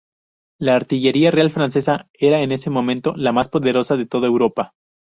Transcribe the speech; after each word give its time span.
La 0.59 0.75
artillería 0.75 1.29
real 1.29 1.51
francesa 1.51 2.09
era 2.15 2.39
en 2.41 2.51
ese 2.51 2.71
momento 2.71 3.13
la 3.15 3.33
más 3.33 3.49
poderosa 3.49 3.97
de 3.97 4.07
toda 4.07 4.25
Europa. 4.25 4.73